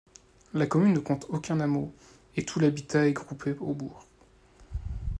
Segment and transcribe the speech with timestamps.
[0.55, 1.93] La commune ne compte aucun hameau
[2.35, 4.07] et tout l'habitat est groupé au bourg.